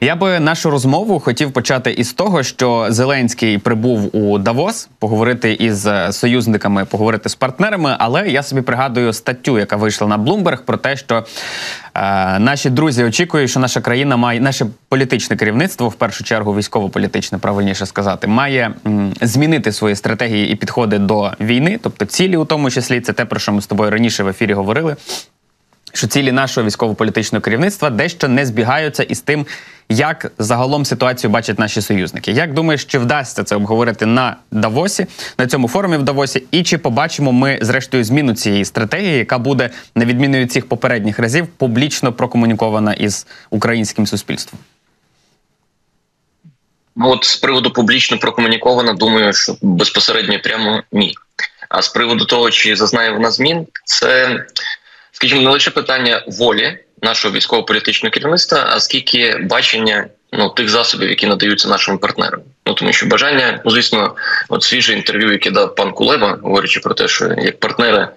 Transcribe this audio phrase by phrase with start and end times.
[0.00, 5.86] Я би нашу розмову хотів почати із того, що Зеленський прибув у Давос поговорити із
[5.86, 7.96] е, союзниками, поговорити з партнерами.
[7.98, 11.24] Але я собі пригадую статтю, яка вийшла на Bloomberg, про те, що
[11.94, 17.38] е, наші друзі очікують, що наша країна має наше політичне керівництво, в першу чергу військово-політичне,
[17.38, 22.70] правильніше сказати, має м, змінити свої стратегії і підходи до війни, тобто цілі, у тому
[22.70, 24.96] числі, це те, про що ми з тобою раніше в ефірі говорили.
[25.92, 29.46] Що цілі нашого військово-політичного керівництва дещо не збігаються із тим,
[29.88, 32.32] як загалом ситуацію бачать наші союзники.
[32.32, 35.06] Як думаєш, чи вдасться це обговорити на Давосі,
[35.38, 39.70] на цьому форумі в Давосі, і чи побачимо ми зрештою зміну цієї стратегії, яка буде
[39.94, 44.60] на відміну від цих попередніх разів публічно прокомунікована із українським суспільством?
[46.96, 51.14] Ну, от з приводу публічно прокомунікована, думаю, що безпосередньо прямо ні.
[51.68, 54.40] А з приводу того, чи зазнає вона змін, це,
[55.12, 61.26] скажімо, не лише питання волі нашого військово-політичного керівництва, а скільки бачення ну тих засобів, які
[61.26, 62.40] надаються нашим партнерам.
[62.66, 64.14] Ну тому що бажання, ну звісно,
[64.48, 68.08] от свіже інтерв'ю, яке дав пан Кулеба, говорячи про те, що як партнери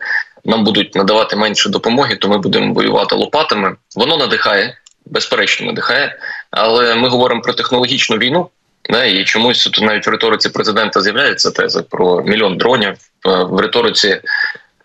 [0.46, 3.76] нам будуть надавати менше допомоги, то ми будемо воювати лопатами.
[3.96, 6.20] Воно надихає, безперечно, надихає,
[6.52, 8.50] але ми говоримо про технологічну війну.
[8.90, 12.94] Да, і чомусь тут навіть в риториці президента з'являється теза про мільйон дронів
[13.26, 14.22] в риториці Е,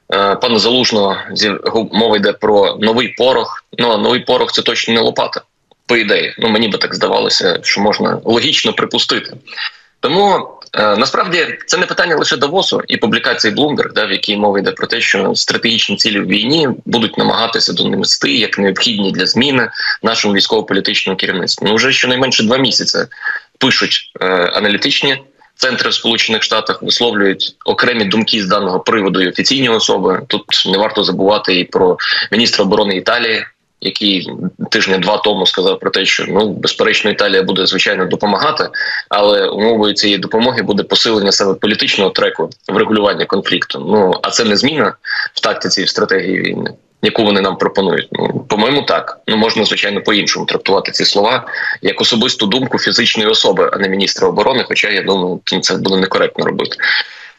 [0.09, 1.17] пана залужного
[1.93, 3.65] мова йде про новий порох.
[3.79, 5.41] Ну а новий порох це точно не лопата.
[5.87, 9.37] По ідеї, ну мені би так здавалося, що можна логічно припустити.
[10.01, 14.59] Тому е, насправді це не питання лише Давосу і публікації Bloomberg, да, в якій мова
[14.59, 19.71] йде про те, що стратегічні цілі в війні будуть намагатися донести як необхідні для зміни
[20.03, 21.69] нашому військово-політичному керівництву.
[21.69, 22.99] Ну вже щонайменше два місяці
[23.59, 25.19] пишуть е, аналітичні
[25.57, 30.23] центри в Сполучених Штатах висловлюють окремі думки з даного приводу і офіційні особи.
[30.27, 31.99] Тут не варто забувати і про
[32.33, 33.45] міністра оборони Італії.
[33.81, 34.31] Який
[34.71, 38.69] тижня два тому сказав про те, що ну безперечно Італія буде звичайно допомагати,
[39.09, 43.87] але умовою цієї допомоги буде посилення саме політичного треку в регулюванні конфлікту.
[43.89, 44.95] Ну а це не зміна
[45.35, 46.71] в тактиці і в стратегії війни
[47.07, 48.09] яку вони нам пропонують.
[48.13, 51.47] Ну по-моєму, так ну можна звичайно по-іншому трактувати ці слова
[51.83, 54.65] як особисту думку фізичної особи, а не міністра оборони.
[54.69, 56.77] Хоча я думаю, це буде некоректно робити.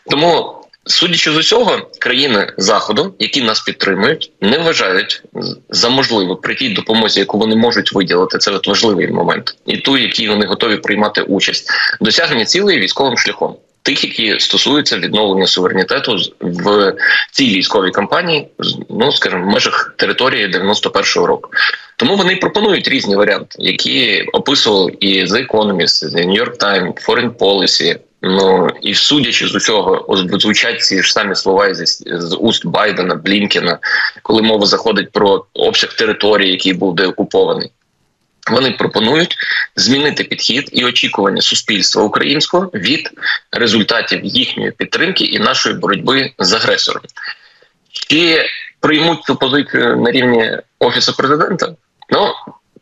[0.09, 0.53] Тому.
[0.89, 5.23] Судячи з усього, країни заходу, які нас підтримують, не вважають
[5.69, 8.37] за можливе при тій допомозі, яку вони можуть виділити.
[8.37, 11.69] Це важливий момент, і ту, які вони готові приймати участь,
[12.01, 16.93] досягнення цілей військовим шляхом тих, які стосуються відновлення суверенітету в
[17.31, 18.47] цій військовій кампанії,
[18.89, 21.49] ну скажімо, в межах території 91-го року.
[21.95, 27.31] Тому вони пропонують різні варіанти, які описували і The Economist, The New York Times, Foreign
[27.31, 33.15] Policy, Ну і судячи з усього, звучать ці ж самі слова з, з уст Байдена,
[33.15, 33.79] Блінкена,
[34.23, 37.71] коли мова заходить про обсяг території, який був деокупований.
[38.51, 39.37] Вони пропонують
[39.75, 43.09] змінити підхід і очікування суспільства українського від
[43.51, 47.03] результатів їхньої підтримки і нашої боротьби з агресором.
[47.91, 48.45] Чи
[48.79, 51.75] приймуть цю позицію на рівні офісу президента?
[52.09, 52.33] Ну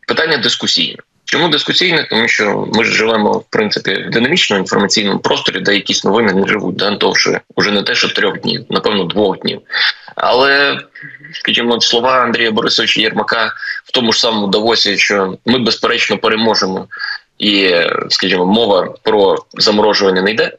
[0.07, 0.97] питання дискусійне.
[1.25, 2.07] Чому дискусійне?
[2.09, 6.47] Тому що ми ж живемо в принципі в динамічному інформаційному просторі, де якісь новини не
[6.47, 9.61] живуть да, довше, уже не те, що трьох днів, напевно, двох днів.
[10.15, 10.79] Але
[11.33, 13.53] скажімо, слова Андрія Борисовича Єрмака
[13.85, 16.87] в тому ж самому Давосі, що ми безперечно переможемо,
[17.39, 17.73] і
[18.09, 20.51] скажімо, мова про заморожування не йде.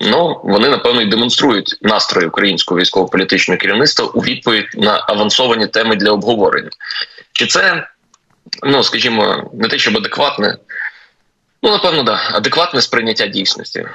[0.00, 6.10] Ну вони напевно і демонструють настрої українського військово-політичного керівництва у відповідь на авансовані теми для
[6.10, 6.70] обговорення.
[7.32, 7.86] Чи це
[8.62, 10.56] ну скажімо, не те, щоб адекватне,
[11.62, 13.86] ну напевно, да, адекватне сприйняття дійсності.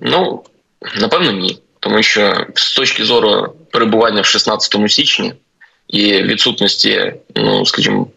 [0.00, 0.44] Ну
[0.96, 1.58] напевно, ні.
[1.80, 5.34] Тому що з точки зору перебування в 16 січні
[5.88, 8.08] і відсутності, ну скажімо,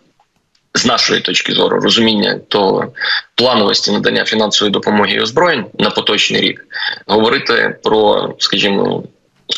[0.73, 2.93] з нашої точки зору розуміння того
[3.35, 6.65] плановості надання фінансової допомоги і озброєнь на поточний рік,
[7.07, 9.03] говорити про, скажімо,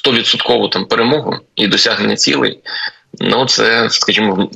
[0.05, 2.59] 100% там перемогу і досягнення цілей,
[3.19, 4.49] ну це, скажімо,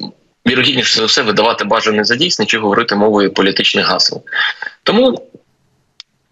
[0.48, 4.24] вірогідніше за все видавати бажане за дійсне чи говорити мовою політичних гасел.
[4.84, 5.30] Тому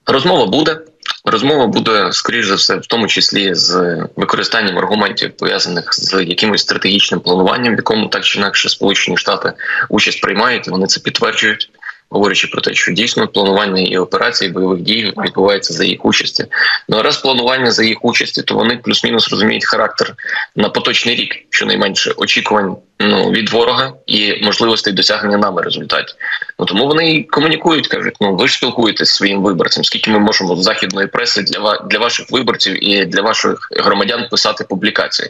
[0.05, 0.79] розмова буде.
[1.25, 7.19] Розмова буде скоріш за все, в тому числі з використанням аргументів пов'язаних з якимось стратегічним
[7.19, 9.53] плануванням, в якому так чи інакше Сполучені Штати
[9.89, 10.67] участь приймають.
[10.67, 11.69] Вони це підтверджують.
[12.13, 16.45] Говорячи про те, що дійсно планування і операції бойових дій відбувається за їх участі.
[16.89, 20.15] Ну а раз планування за їх участі, то вони плюс-мінус розуміють характер
[20.55, 26.15] на поточний рік, щонайменше очікувань ну від ворога і можливостей досягнення нами результатів.
[26.59, 30.19] Ну тому вони і комунікують, кажуть: ну ви ж спілкуєтесь зі своїм виборцем, скільки ми
[30.19, 35.29] можемо з західної преси для для ваших виборців і для ваших громадян писати публікації.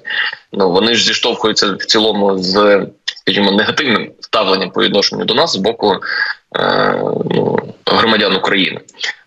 [0.54, 2.86] Ну вони ж зіштовхуються в цілому з
[3.24, 5.96] скажімо, негативним ставленням по відношенню до нас з боку
[6.60, 6.96] е,
[7.30, 8.80] ну, громадян України.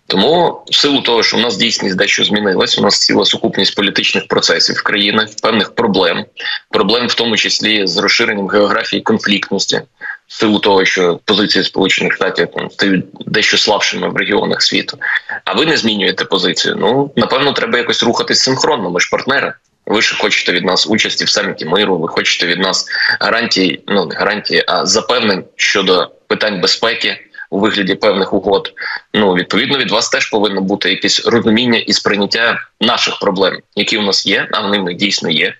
[0.07, 4.27] Тому в силу того, що в нас дійсність дещо змінилась, у нас ціла сукупність політичних
[4.27, 6.25] процесів в країнах, певних проблем,
[6.69, 9.81] проблем в тому числі з розширенням географії конфліктності,
[10.27, 14.97] в силу того, що позиції Сполучених Штатів там стають дещо слабшими в регіонах світу.
[15.45, 16.75] А ви не змінюєте позицію.
[16.79, 18.89] Ну напевно, треба якось рухатись синхронно.
[18.89, 19.53] Ми ж партнери.
[19.87, 21.97] Ви ж хочете від нас участі в саміті миру.
[21.97, 22.85] Ви хочете від нас
[23.19, 27.19] гарантії, ну не гарантії, а запевнень щодо питань безпеки
[27.49, 28.73] у вигляді певних угод.
[29.13, 34.01] Ну відповідно від вас теж повинно бути якесь розуміння і сприйняття наших проблем, які у
[34.01, 35.53] нас є, а вони дійсно є.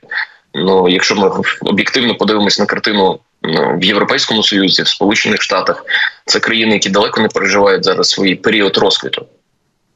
[0.53, 1.31] Ну, якщо ми
[1.61, 5.85] об'єктивно подивимось на картину ну, в Європейському Союзі, в Сполучених Штатах,
[6.25, 9.25] це країни, які далеко не переживають зараз свій період розквіту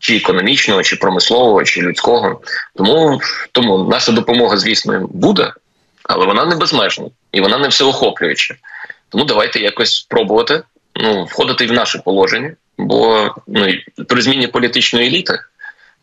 [0.02, 2.42] чи економічного, чи промислового, чи людського.
[2.76, 3.22] Тому
[3.52, 5.54] тому наша допомога, звісно, буде,
[6.04, 8.56] але вона не безмежна і вона не всеохоплююча.
[9.10, 10.64] Тому давайте якось спробувати
[10.96, 13.74] ну, входити в наше положення, бо ну,
[14.08, 15.40] при зміні політичної еліти,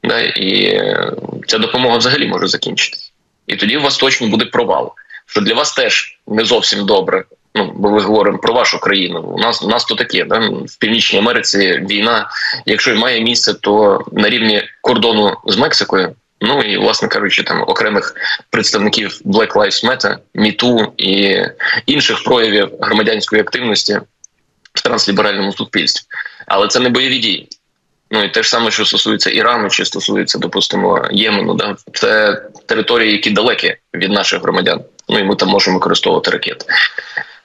[0.05, 1.13] да, і е,
[1.47, 3.11] ця допомога взагалі може закінчитися.
[3.47, 4.93] І тоді у вас точно буде провал.
[5.27, 7.25] Що для вас теж не зовсім добре,
[7.59, 9.21] Ну, бо ми говоримо про вашу країну.
[9.21, 10.39] У нас у нас то таке, да?
[10.39, 12.29] в північній Америці війна,
[12.67, 16.15] якщо й має місце, то на рівні кордону з Мексикою.
[16.41, 18.15] Ну і власне кажучи, там окремих
[18.51, 21.43] представників Black Lives Matter, MeToo і
[21.87, 24.01] інших проявів громадянської активності
[24.75, 26.07] в трансліберальному суспільстві,
[26.47, 27.49] але це не бойові дії.
[28.11, 33.13] Ну і те ж саме, що стосується Ірану, чи стосується, допустимо, Ємену, да це території,
[33.13, 34.81] які далекі від наших громадян.
[35.09, 36.67] Ну і ми там можемо використовувати ракети.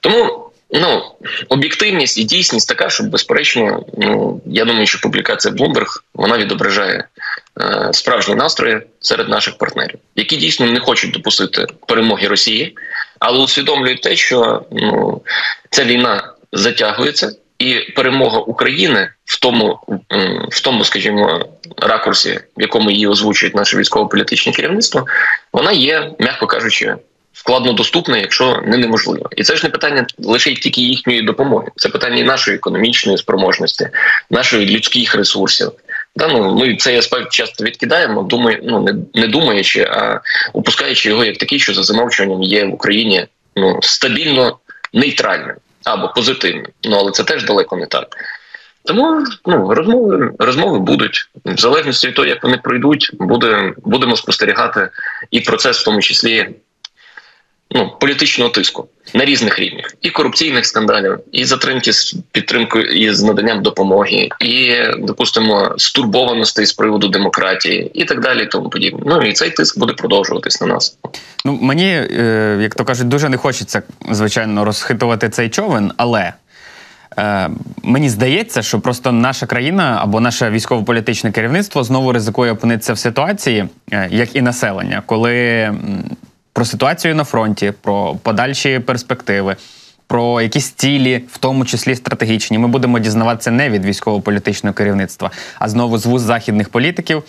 [0.04, 1.04] Тому ну
[1.50, 7.08] об'єктивність і дійсність така, що безперечно, ну я думаю, що публікація Bloomberg вона відображає
[7.62, 12.78] е, справжні настрої серед наших партнерів, які дійсно не хочуть допустити перемоги Росії,
[13.20, 15.22] але усвідомлюють те, що ну
[15.70, 17.32] ця війна затягується.
[17.60, 19.80] І перемога України в тому,
[20.52, 21.46] в тому, скажімо,
[21.78, 25.06] ракурсі, в якому її озвучують наше військово-політичне керівництво,
[25.54, 26.96] вона є, м'яко кажучи,
[27.34, 31.68] складно доступне, якщо не неможливо, і це ж не питання лише тільки їхньої допомоги.
[31.76, 33.90] Це питання і нашої економічної спроможності,
[34.30, 35.72] нашої людських ресурсів.
[36.16, 40.20] Да, ну, Ми цей аспект часто відкидаємо, думаю, ну не не думаючи, а
[40.54, 44.58] упускаючи його як такий, що за замовчуванням є в Україні ну стабільно
[44.94, 46.68] нейтральним або позитивним.
[46.84, 48.18] Ну але це теж далеко не так.
[48.86, 54.90] Тому ну розмови розмови будуть в залежності від того, як вони пройдуть, буде будемо спостерігати
[55.32, 56.50] і процес, в тому числі
[57.72, 63.24] ну політичного тиску на різних рівнях і корупційних скандалів, і затримки з підтримкою і з
[63.24, 68.46] наданням допомоги, і допустимо стурбованостей з приводу демократії, і так далі.
[68.46, 69.02] Тому подібне.
[69.06, 70.98] Ну і цей тиск буде продовжуватись на нас.
[71.46, 76.34] Ну мені, е, як то кажуть, дуже не хочеться звичайно розхитувати цей човен, але.
[77.18, 77.50] Е,
[77.84, 83.66] мені здається, що просто наша країна або наше військово-політичне керівництво знову ризикує опинитися в ситуації,
[83.92, 85.72] е, як і населення, коли
[86.54, 89.56] про ситуацію на фронті, про подальші перспективи,
[90.08, 92.58] про якісь цілі, в тому числі стратегічні.
[92.58, 97.24] Ми будемо дізнаватися не від військово-політичного керівництва, а знову з вуз західних політиків.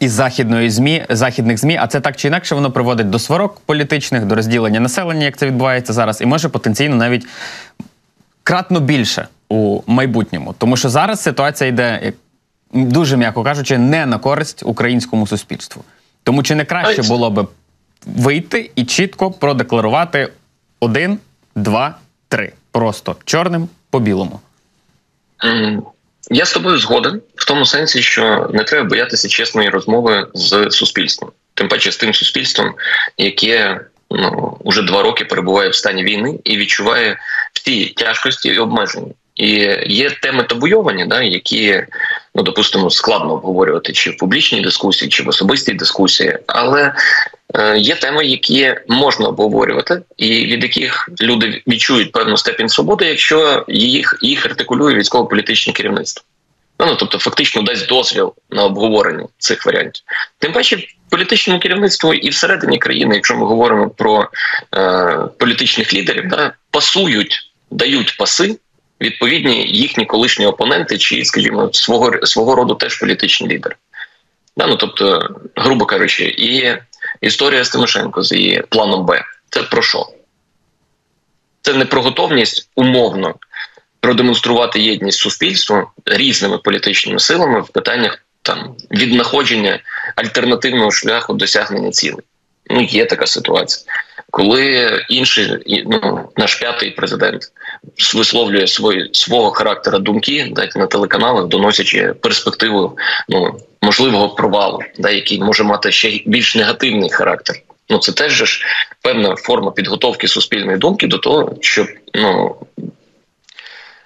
[0.00, 4.24] Із західної змі західних змі, а це так чи інакше воно приводить до сварок політичних,
[4.24, 7.26] до розділення населення, як це відбувається зараз, і може потенційно навіть
[8.42, 12.12] кратно більше у майбутньому, тому що зараз ситуація йде
[12.72, 15.84] дуже м'яко кажучи, не на користь українському суспільству.
[16.22, 17.46] Тому чи не краще було би
[18.06, 20.28] вийти і чітко продекларувати
[20.80, 21.18] один,
[21.54, 22.52] два, три.
[22.70, 24.40] Просто чорним по білому.
[26.30, 31.30] Я з тобою згоден в тому сенсі, що не треба боятися чесної розмови з суспільством,
[31.54, 32.74] тим паче з тим суспільством,
[33.18, 33.80] яке
[34.10, 37.18] ну уже два роки перебуває в стані війни і відчуває
[37.52, 39.12] всі тяжкості і обмеження.
[39.34, 39.48] І
[39.86, 41.84] є теми табуйовані, да, які
[42.34, 46.94] ну допустимо складно обговорювати чи в публічній дискусії, чи в особистій дискусії, але
[47.76, 54.18] є теми, які можна обговорювати, і від яких люди відчують певну степінь свободи, якщо їх
[54.22, 56.24] їх артикулює військово-політичне керівництво.
[56.78, 60.02] Ну, ну тобто, фактично дасть дозвіл на обговорення цих варіантів.
[60.38, 64.28] Тим паче, політичному керівництву і всередині країни, якщо ми говоримо про
[64.76, 68.58] е, політичних лідерів, да, пасують, дають паси
[69.00, 73.74] відповідні їхні колишні опоненти, чи, скажімо, свого свого роду теж політичні лідери.
[74.56, 76.76] Да, ну, Тобто, грубо кажучи, і
[77.20, 79.24] історія з Тимошенко з її планом Б.
[79.50, 80.06] Це про що?
[81.62, 83.34] Це не про готовність умовно
[84.00, 89.80] продемонструвати єдність суспільству різними політичними силами в питаннях там віднаходження
[90.16, 92.24] альтернативного шляху досягнення цілей.
[92.70, 93.92] Ну, є така ситуація,
[94.34, 97.42] коли інший ну, наш п'ятий президент
[98.14, 102.98] висловлює свої свого характера думки, дайте на телеканалах, доносячи перспективу
[103.28, 107.56] ну можливого провалу, да, який може мати ще більш негативний характер.
[107.88, 108.64] Ну це теж ж
[109.02, 112.56] певна форма підготовки суспільної думки до того, щоб ну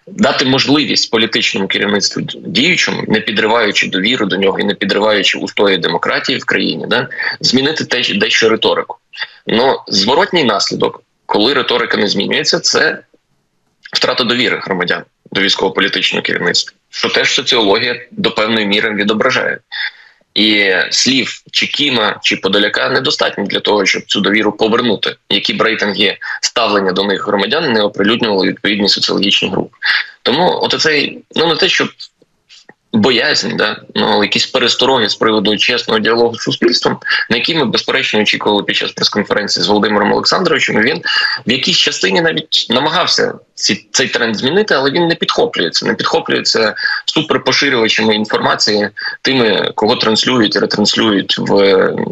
[0.07, 6.39] дати можливість політичному керівництву діючому, не підриваючи довіру до нього і не підриваючи устої демократії
[6.39, 7.09] в країні, да,
[7.41, 8.97] змінити те дещо риторику.
[9.47, 12.99] Ну зворотній наслідок, коли риторика не змінюється, це
[13.93, 19.59] втрата довіри громадян до військово-політичного керівництва, що теж соціологія до певної міри відображає.
[20.35, 25.63] І слів чи Кіма чи Подоляка недостатньо для того, щоб цю довіру повернути, які б
[25.63, 29.77] рейтинги ставлення до них громадян не оприлюднювали відповідні соціологічні групи.
[30.23, 31.89] Тому, от цей ну не те, щоб
[32.93, 36.99] боязнь, да ну якісь перестороги з приводу чесного діалогу з суспільством,
[37.31, 40.83] на які ми безперечно очікували під час прес-конференції з Володимиром Олександровичем.
[40.83, 41.03] Він
[41.47, 46.75] в якійсь частині навіть намагався ці, цей тренд змінити, але він не підхоплюється, не підхоплюється
[47.07, 48.89] суперпоширювачами інформації
[49.23, 51.53] тими, кого транслюють і ретранслюють в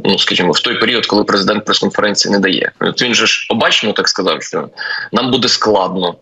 [0.04, 2.73] ну скажімо в той період, коли президент прес-конференції не дає.
[2.80, 4.68] От він же ж обачно так сказав, що
[5.12, 6.14] нам буде складно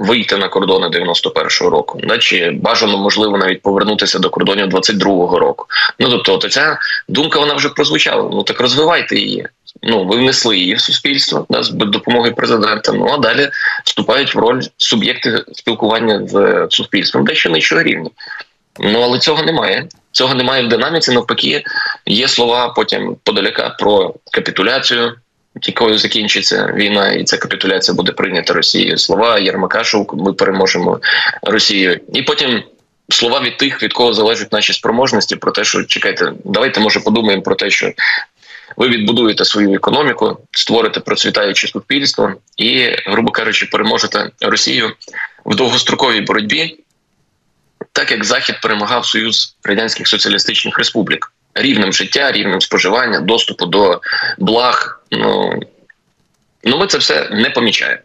[0.00, 5.66] вийти на кордони 91-го року, да, чи бажано можливо навіть повернутися до кордонів 22-го року.
[5.98, 6.78] Ну тобто, от ця
[7.08, 8.30] думка вона вже прозвучала.
[8.32, 9.46] Ну так розвивайте її.
[9.82, 12.92] Ну ви внесли її в суспільство да, з допомогою президента.
[12.92, 13.50] Ну а далі
[13.84, 18.10] вступають в роль суб'єкти спілкування з суспільством, дещо нижчого рівня.
[18.78, 19.88] Ну але цього немає.
[20.12, 21.12] Цього немає в динаміці.
[21.12, 21.64] Навпаки,
[22.06, 25.14] є слова потім подаляка про капітуляцію
[25.62, 28.98] якою закінчиться війна, і ця капітуляція буде прийнята Росією.
[28.98, 31.00] Слова Єрмака, що ми переможемо
[31.42, 32.62] Росією, і потім.
[33.12, 37.42] Слова від тих, від кого залежать наші спроможності, про те, що чекайте, давайте може подумаємо
[37.42, 37.92] про те, що
[38.76, 44.92] ви відбудуєте свою економіку, створите процвітаюче суспільство і, грубо кажучи, переможете Росію
[45.44, 46.78] в довгостроковій боротьбі,
[47.92, 54.00] так як Захід перемагав Союз Радянських Соціалістичних Республік рівнем життя, рівнем споживання, доступу до
[54.38, 55.02] благ.
[55.10, 55.60] Ну
[56.64, 58.02] ну ми це все не помічаємо.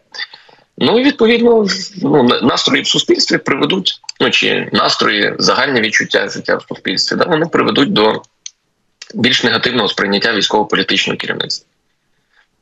[0.78, 1.66] Ну і відповідно
[2.02, 7.46] ну, настрої в суспільстві приведуть, ну чи настрої, загальне відчуття життя в суспільстві, да, вони
[7.46, 8.22] приведуть до
[9.14, 11.68] більш негативного сприйняття військово-політичного керівництва.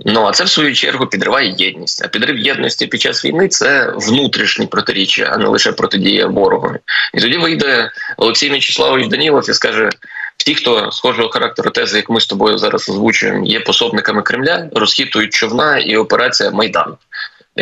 [0.00, 2.04] Ну а це в свою чергу підриває єдність.
[2.04, 6.78] А підрив єдності під час війни це внутрішні протиріччя, а не лише протидія ворогові.
[7.14, 9.90] І тоді вийде Олексій Мячеславович Данілов і скаже:
[10.36, 15.34] Ті, хто схожого характеру тези, як ми з тобою зараз озвучуємо, є пособниками Кремля, розхитують
[15.34, 16.96] човна і операція Майдан.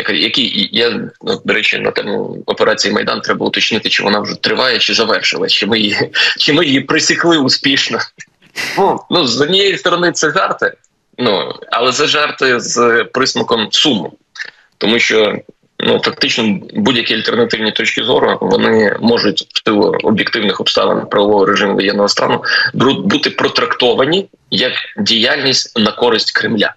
[0.09, 0.89] Які я
[1.21, 5.51] ну, до речі на тему операції Майдан треба уточнити, чи вона вже триває, чи завершилась,
[5.51, 7.99] чи ми її чи ми її присікли успішно.
[8.77, 10.73] Ну ну з однієї сторони це жарти,
[11.17, 14.13] ну але це жарти з присмаком суму,
[14.77, 15.39] тому що
[15.85, 22.09] ну фактично будь-які альтернативні точки зору вони можуть в силу об'єктивних обставин правового режиму воєнного
[22.09, 22.43] стану
[23.03, 26.73] бути протрактовані як діяльність на користь Кремля.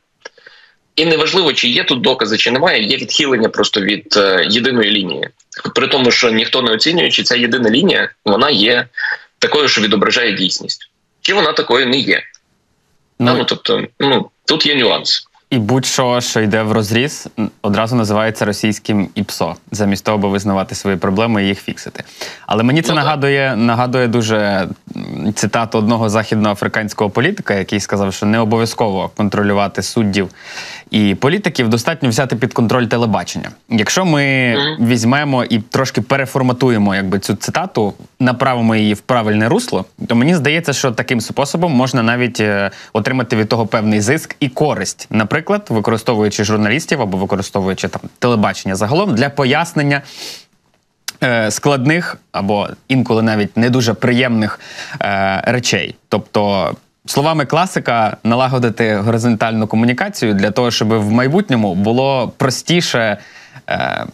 [0.96, 5.28] І неважливо, чи є тут докази, чи немає, є відхилення просто від е, єдиної лінії.
[5.74, 8.88] При тому, що ніхто не оцінює, чи ця єдина лінія вона є
[9.38, 12.22] такою, що відображає дійсність, чи вона такою не є.
[13.18, 15.25] Ну, ну тобто, ну тут є нюанс.
[15.50, 17.28] І будь-що, що йде в розріз,
[17.62, 22.04] одразу називається російським ІПСО, замість того, аби визнавати свої проблеми і їх фіксити.
[22.46, 24.68] Але мені це ну, нагадує нагадує дуже
[25.34, 30.28] цитату одного західноафриканського політика, який сказав, що не обов'язково контролювати суддів
[30.90, 33.50] і політиків, достатньо взяти під контроль телебачення.
[33.68, 40.16] Якщо ми візьмемо і трошки переформатуємо якби цю цитату, направимо її в правильне русло, то
[40.16, 45.06] мені здається, що таким способом можна навіть е, отримати від того певний зиск і користь.
[45.10, 50.02] Наприклад, використовуючи журналістів або використовуючи там телебачення загалом для пояснення.
[51.22, 54.60] Е, складних або інколи навіть не дуже приємних
[55.02, 55.94] е, речей.
[56.08, 56.72] Тобто,
[57.06, 63.16] словами класика, налагодити горизонтальну комунікацію для того, щоб в майбутньому було простіше
[63.68, 64.06] е,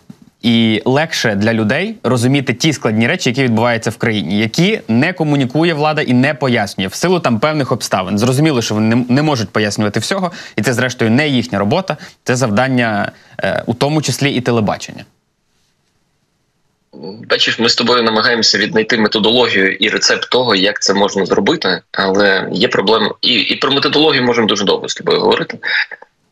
[0.42, 5.74] і легше для людей розуміти ті складні речі, які відбуваються в країні, які не комунікує
[5.74, 8.18] влада і не пояснює в силу там певних обставин.
[8.18, 13.12] Зрозуміло, що вони не, можуть пояснювати всього, і це, зрештою, не їхня робота, це завдання,
[13.38, 15.04] е, у тому числі і телебачення.
[17.30, 22.48] Бачиш, ми з тобою намагаємося віднайти методологію і рецепт того, як це можна зробити, але
[22.52, 25.58] є проблема, і і про методологію можемо дуже довго з тобою говорити,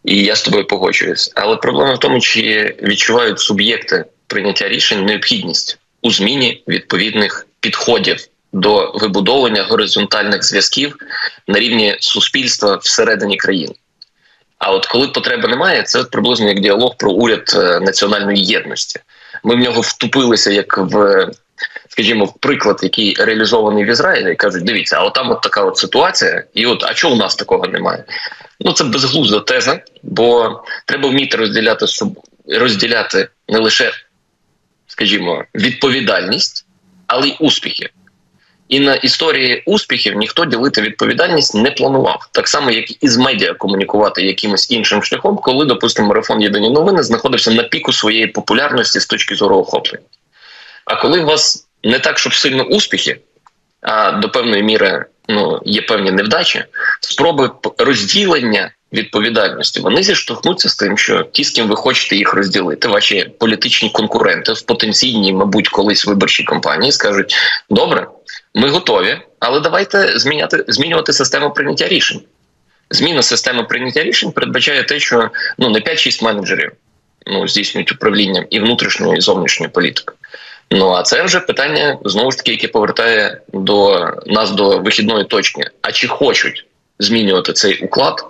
[0.05, 1.33] і я з тобою погоджуюсь.
[1.35, 8.93] Але проблема в тому, чи відчувають суб'єкти прийняття рішень необхідність у зміні відповідних підходів до
[8.95, 10.97] вибудовування горизонтальних зв'язків
[11.49, 13.75] на рівні суспільства всередині країни.
[14.59, 19.01] А от коли потреби немає, це приблизно як діалог про уряд е, національної єдності.
[19.45, 21.27] Ми в нього втупилися як в.
[21.93, 26.45] Скажімо, приклад, який реалізований в Ізраїлі, кажуть: дивіться, а от там от така от ситуація,
[26.55, 28.05] і от а чого у нас такого немає?
[28.61, 31.87] Ну це безглузда теза, бо треба вміти розділяти
[32.49, 33.93] розділяти не лише,
[34.87, 36.67] скажімо, відповідальність,
[37.07, 37.91] але й успіхи.
[38.69, 43.55] І на історії успіхів ніхто ділити відповідальність не планував, так само як і з медіа
[43.55, 49.07] комунікувати якимось іншим шляхом, коли, допустимо, марафон Єдині новини знаходився на піку своєї популярності з
[49.07, 50.05] точки зору охоплення.
[50.85, 53.21] А коли у вас не так, щоб сильно успіхи,
[53.81, 56.65] а до певної міри ну, є певні невдачі,
[57.01, 62.89] спроби розділення відповідальності вони зіштовхнуться з тим, що ті, з ким ви хочете їх розділити,
[62.89, 67.37] ваші політичні конкуренти в потенційній, мабуть, колись виборчій кампанії скажуть:
[67.71, 68.07] добре.
[68.55, 72.21] Ми готові, але давайте зміняти змінювати систему прийняття рішень.
[72.91, 76.73] Зміна системи прийняття рішень передбачає те, що ну не 5-6 менеджерів
[77.27, 80.13] ну здійснюють управлінням і внутрішньої і зовнішньої політики.
[80.71, 85.63] Ну а це вже питання знову ж таки, яке повертає до нас до вихідної точки.
[85.83, 86.67] А чи хочуть
[86.99, 88.25] змінювати цей уклад?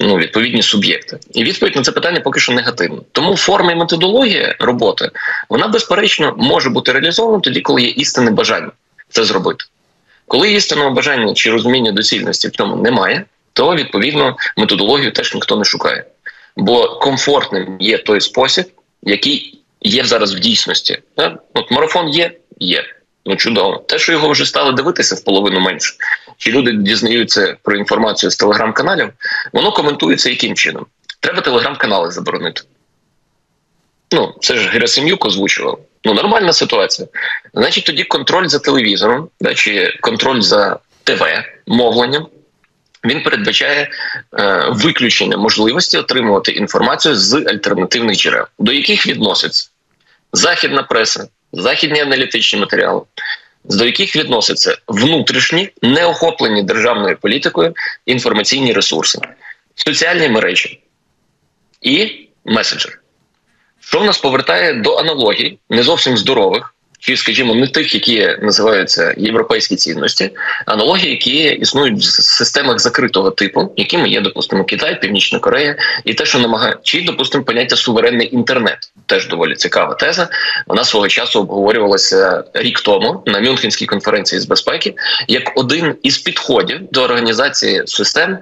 [0.00, 3.00] Ну, відповідні суб'єкти, і відповідь на це питання поки що негативна.
[3.12, 5.10] Тому форма і методологія роботи
[5.48, 8.70] вона безперечно може бути реалізована тоді, коли є істинне бажання
[9.08, 9.64] це зробити.
[10.26, 15.64] Коли істинного бажання чи розуміння доцільності в тому немає, то відповідно методологію теж ніхто не
[15.64, 16.04] шукає.
[16.56, 18.66] Бо комфортним є той спосіб,
[19.02, 20.98] який є зараз в дійсності.
[21.54, 22.84] От марафон є, є.
[23.26, 23.84] Ну чудово.
[23.88, 25.94] Те, що його вже стали дивитися в половину менше,
[26.36, 29.12] чи люди дізнаються про інформацію з телеграм-каналів,
[29.52, 30.86] воно коментується яким чином.
[31.20, 32.62] Треба телеграм-канали заборонити.
[34.12, 35.78] Ну, це ж Герасим'юк озвучував.
[36.04, 37.08] Ну, нормальна ситуація.
[37.54, 41.24] Значить, тоді контроль за телевізором, да, чи контроль за ТВ
[41.66, 42.26] мовленням.
[43.04, 43.90] Він передбачає
[44.38, 49.70] е, виключення можливості отримувати інформацію з альтернативних джерел, до яких відноситься
[50.34, 53.00] західна преса, західні аналітичні матеріали,
[53.64, 57.74] до яких відносяться внутрішні, неохоплені державною політикою
[58.06, 59.18] інформаційні ресурси,
[59.74, 60.80] соціальні мережі
[61.82, 62.96] і меседжери.
[63.80, 69.14] Що в нас повертає до аналогій, не зовсім здорових, чи, скажімо, не тих, які називаються
[69.16, 70.30] європейські цінності,
[70.66, 76.26] аналогії, які існують в системах закритого типу, якими є, допустимо, Китай, Північна Корея, і те,
[76.26, 80.28] що намагає, чи допустимо поняття суверенний інтернет, теж доволі цікава теза.
[80.66, 84.94] Вона свого часу обговорювалася рік тому на Мюнхенській конференції з безпеки,
[85.28, 88.38] як один із підходів до організації систем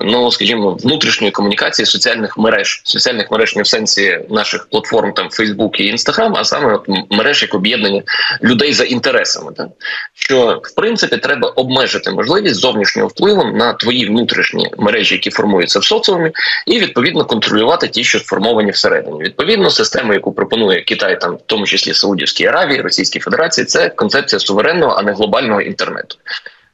[0.00, 5.80] ну скажімо, внутрішньої комунікації соціальних мереж, соціальних мереж не в сенсі наших платформ, там Фейсбук
[5.80, 8.02] і Інстаграм, а саме от мереж як об'єднання
[8.42, 9.52] людей за інтересами.
[9.56, 9.68] Так?
[10.14, 15.84] Що в принципі треба обмежити можливість зовнішнього впливу на твої внутрішні мережі, які формуються в
[15.84, 16.30] соціумі,
[16.66, 19.22] і відповідно контролювати ті, що сформовані всередині.
[19.22, 24.40] Відповідно, система, яку пропонує Китай, там в тому числі Саудівській Аравії, Російській Федерації, це концепція
[24.40, 26.16] суверенного, а не глобального інтернету.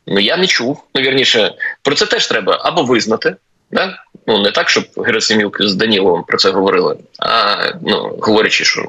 [0.07, 0.83] Ну я не чув.
[0.95, 3.37] Ну вірніше, про це теж треба або визнати.
[3.73, 3.99] Да?
[4.27, 8.89] Ну не так, щоб Герасимюк з Даніловим про це говорили, а ну говорячи, що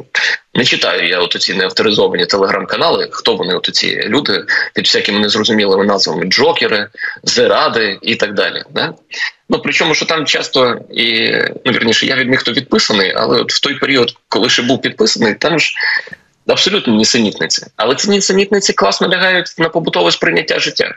[0.54, 5.86] не читаю я от ці неавторизовані телеграм-канали, хто вони, от ці люди під всякими незрозумілими
[5.86, 6.88] назвами Джокери,
[7.24, 8.64] Зеради і так далі.
[8.70, 8.94] Да?
[9.50, 11.32] Ну причому, що там часто і
[11.66, 14.82] ну вірніше, я від них то відписаний, але от в той період, коли ще був
[14.82, 15.74] підписаний, там ж
[16.48, 17.66] абсолютно нісенітниці.
[17.76, 20.96] Але ці нісенітниці класно лягають на побутове сприйняття життя.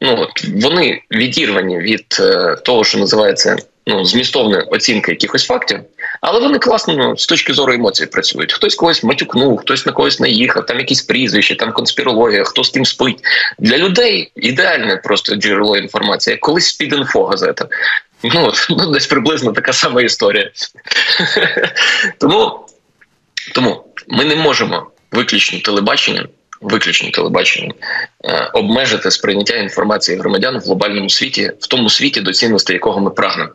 [0.00, 3.56] Ну от вони відірвані від е, того, що називається
[3.90, 5.80] ну, змістовна оцінка якихось фактів,
[6.20, 8.52] але вони класно ну, з точки зору емоцій працюють.
[8.52, 12.84] Хтось когось матюкнув, хтось на когось наїхав, там якісь прізвища, там конспірологія, хто з ким
[12.84, 13.18] спить.
[13.58, 17.68] Для людей ідеальне просто джерело інформації, як колись спідінфо газета.
[18.22, 20.50] Ну, ну, десь приблизно така сама історія.
[22.18, 22.66] Тому
[23.54, 26.28] тому ми не можемо виключно телебаченням,
[26.60, 27.72] виключно телебаченням
[28.24, 33.10] е, обмежити сприйняття інформації громадян в глобальному світі, в тому світі, до цінності якого ми
[33.10, 33.50] прагнемо.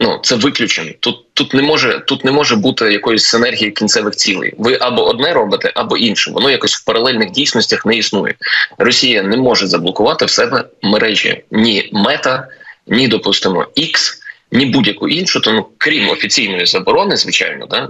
[0.00, 0.90] Ну, це виключено.
[1.00, 4.54] Тут тут не може тут не може бути якоїсь синергії кінцевих цілей.
[4.58, 6.30] Ви або одне робите, або інше.
[6.30, 8.34] Воно якось в паралельних дійсностях не існує.
[8.78, 12.48] Росія не може заблокувати в себе мережі ні мета,
[12.86, 14.14] ні допустимо X,
[14.52, 17.88] ні будь-яку іншу, тому крім офіційної заборони, звичайно, да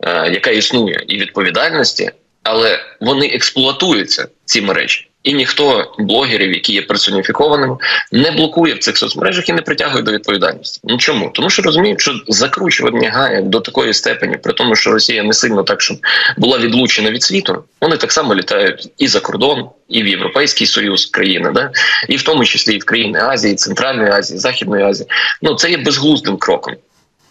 [0.00, 2.10] е, яка існує, і відповідальності,
[2.42, 5.09] але вони експлуатуються ці мережі.
[5.22, 7.76] І ніхто блогерів, які є персоніфікованими,
[8.12, 10.80] не блокує в цих соцмережах і не притягує до відповідальності.
[10.84, 11.30] Ну чому?
[11.34, 15.62] Тому що розуміють, що закручування гає до такої степені, при тому, що Росія не сильно
[15.62, 15.96] так, щоб
[16.36, 17.64] була відлучена від світу.
[17.80, 21.70] Вони так само літають і за кордон, і в Європейський Союз країни, да
[22.08, 25.08] і в тому числі і в країни Азії, Центральної Азії, Західної Азії.
[25.42, 26.74] Ну це є безглуздим кроком.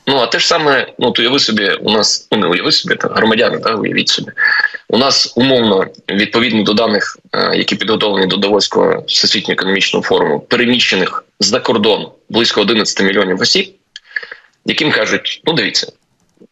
[0.10, 2.96] Ну а те ж саме, ну то уяви собі, у нас ну не уяви собі
[2.96, 4.32] та громадяни, та уявіть собі.
[4.88, 11.24] У нас умовно відповідно до даних, е, які підготовлені до Давоського всесвітнього економічного форуму, переміщених
[11.40, 13.74] за кордон близько 11 мільйонів осіб,
[14.66, 15.92] яким кажуть: ну дивіться,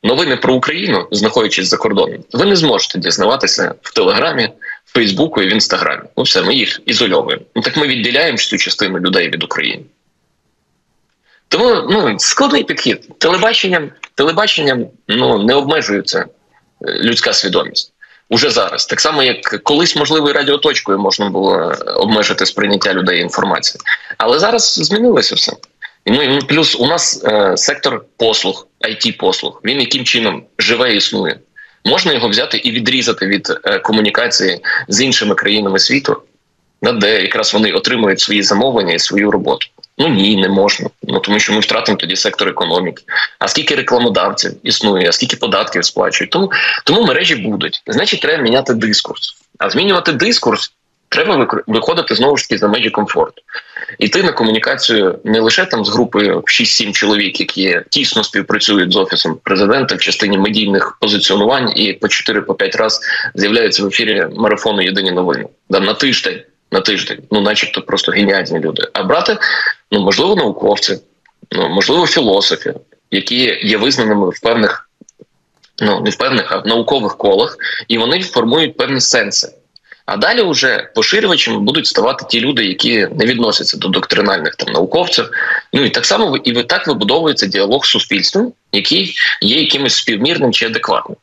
[0.04, 4.50] новини про Україну, знаходячись за кордоном, ви не зможете дізнаватися в Телеграмі,
[4.86, 6.04] Фейсбуку і в Інстаграмі.
[6.18, 7.44] Ну все, ми їх ізольовуємо.
[7.56, 9.84] Ну так ми відділяємо цю частину людей від України.
[11.48, 13.20] Тому ну складний підхід.
[13.20, 16.26] Телебаченням телебаченням ну не обмежується
[16.88, 17.94] е, людська свідомість
[18.30, 18.86] уже зараз.
[18.86, 23.82] Так само, як колись, можливо, і радіоточкою можна було е, обмежити сприйняття людей інформації.
[24.18, 25.54] Але зараз змінилося все.
[26.06, 29.62] Ну і плюс у нас е, сектор послуг, it послуг.
[29.66, 31.40] Він яким чином живе і існує.
[31.86, 36.22] Можна його взяти і відрізати від е, комунікації з іншими країнами світу,
[36.82, 39.68] де якраз вони отримують свої замовлення і свою роботу.
[39.98, 40.90] Ну ні, не можна.
[41.04, 43.04] Ну тому що ми втратимо тоді сектор економіки.
[43.40, 46.32] А скільки рекламодавців існує, а скільки податків сплачують?
[46.32, 46.52] Тому
[46.86, 47.82] тому мережі будуть.
[47.88, 49.36] Значить, треба міняти дискурс.
[49.58, 50.72] А змінювати дискурс
[51.10, 53.42] треба виходити знову ж таки за межі комфорту.
[54.00, 59.40] Іти на комунікацію не лише там з групою 6-7 чоловік, які тісно співпрацюють з офісом
[59.44, 63.02] президента в частині медійних позиціонувань, і по 4-5 разів
[63.36, 66.42] з'являються в ефірі марафону Єдині новини да, на тиждень.
[66.72, 68.84] На тиждень, ну, начебто, просто геніальні люди.
[68.94, 69.38] А брати
[69.92, 71.00] ну можливо, науковці,
[71.52, 72.74] ну можливо, філософи,
[73.12, 74.90] які є визнаними в певних,
[75.82, 79.54] ну не в певних, а в наукових колах, і вони формують певні сенси.
[80.06, 85.30] А далі вже поширювачами будуть ставати ті люди, які не відносяться до доктринальних там науковців.
[85.74, 90.66] Ну і так само і так вибудовується діалог з суспільством, який є якимось співмірним чи
[90.66, 91.18] адекватним.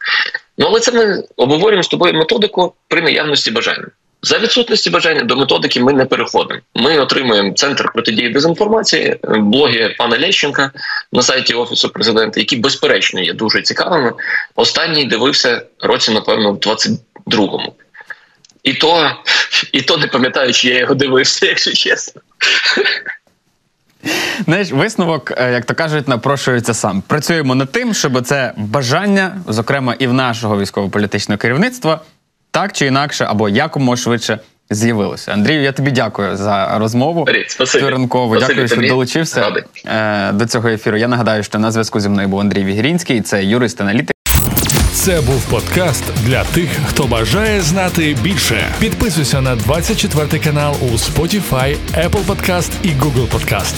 [0.58, 3.86] Ну але це ми обговорюємо з тобою методику при наявності бажання.
[4.24, 6.60] За відсутності бажання до методики ми не переходимо.
[6.74, 10.70] Ми отримуємо центр протидії дезінформації, блоги пана Лещенка
[11.12, 14.12] на сайті офісу президента, які безперечно є дуже цікавими.
[14.54, 17.74] Останній дивився році, напевно, в 22-му.
[18.62, 19.10] І то,
[19.72, 22.22] і то не пам'ятаю, чи я його дивився, якщо чесно.
[24.44, 27.02] Знаєш, висновок, е, як то кажуть, напрошується сам.
[27.06, 32.00] Працюємо над тим, щоб це бажання, зокрема і в нашого військово-політичного керівництва,
[32.54, 34.38] так чи інакше, або якомога швидше
[34.70, 35.32] з'явилося.
[35.32, 37.24] Андрію, я тобі дякую за розмову.
[37.90, 38.36] ранкову.
[38.36, 39.64] Дякую, що долучився Ради.
[39.86, 40.96] Е, до цього ефіру.
[40.96, 44.16] Я нагадаю, що на зв'язку зі мною був Андрій Вігрінський, це юрист аналітик.
[44.92, 48.64] Це був подкаст для тих, хто бажає знати більше.
[48.80, 53.74] Підписуйся на 24 канал у Spotify, Apple Podcast і Google Podcast.